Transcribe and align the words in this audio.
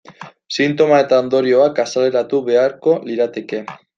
Sintoma 0.53 1.01
eta 1.03 1.19
ondorioak 1.25 1.83
azaleratu 1.85 2.39
beharko 2.49 2.97
lirateke. 3.11 3.63